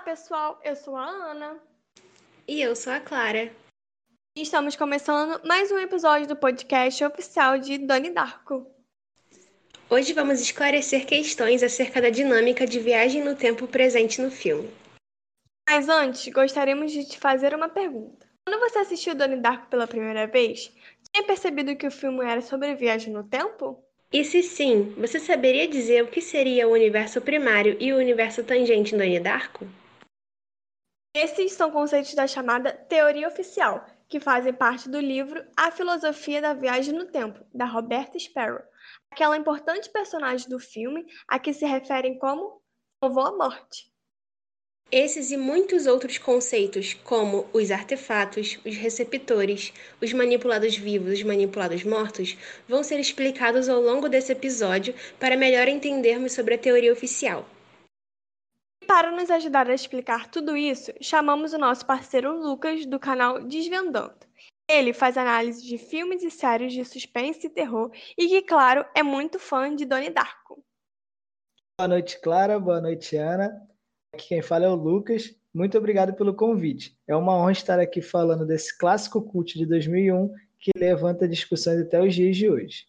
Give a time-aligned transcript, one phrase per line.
[0.00, 1.60] pessoal, eu sou a Ana.
[2.48, 3.52] E eu sou a Clara.
[4.34, 8.66] E estamos começando mais um episódio do podcast oficial de Doni Darko.
[9.90, 14.70] Hoje vamos esclarecer questões acerca da dinâmica de viagem no tempo presente no filme.
[15.68, 18.26] Mas antes, gostaríamos de te fazer uma pergunta.
[18.46, 20.72] Quando você assistiu Doni Darko pela primeira vez,
[21.12, 23.84] tinha percebido que o filme era sobre viagem no tempo?
[24.12, 28.44] E se sim, você saberia dizer o que seria o universo primário e o universo
[28.44, 29.66] tangente em Donnie Darko?
[31.14, 36.52] Esses são conceitos da chamada teoria oficial, que fazem parte do livro A Filosofia da
[36.52, 38.62] Viagem no Tempo, da Roberta Sparrow,
[39.10, 42.60] aquela importante personagem do filme a que se referem como
[43.00, 43.91] a Morte.
[44.94, 51.82] Esses e muitos outros conceitos, como os artefatos, os receptores, os manipulados vivos, os manipulados
[51.82, 52.36] mortos,
[52.68, 57.48] vão ser explicados ao longo desse episódio para melhor entendermos sobre a teoria oficial.
[58.86, 64.26] Para nos ajudar a explicar tudo isso, chamamos o nosso parceiro Lucas do canal Desvendando.
[64.70, 69.02] Ele faz análise de filmes e séries de suspense e terror e que, claro, é
[69.02, 70.62] muito fã de Donnie Darko.
[71.80, 72.60] Boa noite, Clara.
[72.60, 73.71] Boa noite, Ana.
[74.14, 75.34] Aqui quem fala é o Lucas.
[75.54, 76.94] Muito obrigado pelo convite.
[77.08, 82.00] É uma honra estar aqui falando desse clássico cult de 2001 que levanta discussões até
[82.00, 82.86] os dias de hoje.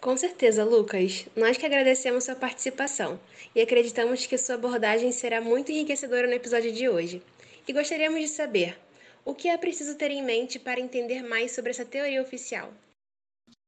[0.00, 1.26] Com certeza, Lucas.
[1.36, 3.20] Nós que agradecemos sua participação
[3.54, 7.22] e acreditamos que sua abordagem será muito enriquecedora no episódio de hoje.
[7.66, 8.78] E gostaríamos de saber
[9.26, 12.72] o que é preciso ter em mente para entender mais sobre essa teoria oficial.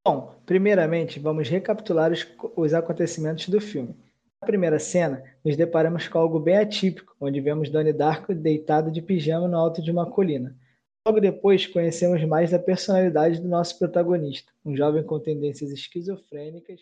[0.03, 3.95] Bom, primeiramente, vamos recapitular os, os acontecimentos do filme.
[4.43, 9.03] Na primeira cena, nos deparamos com algo bem atípico, onde vemos Donnie Darko deitado de
[9.03, 10.57] pijama no alto de uma colina.
[11.07, 16.79] Logo depois, conhecemos mais da personalidade do nosso protagonista, um jovem com tendências esquizofrênicas